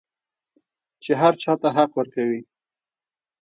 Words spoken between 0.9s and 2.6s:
چې هر چا ته حق ورکوي.